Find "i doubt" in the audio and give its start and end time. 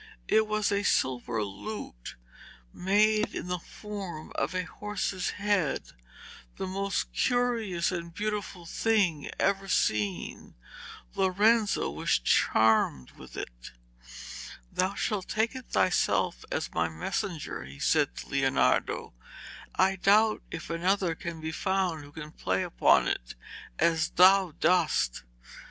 19.75-20.41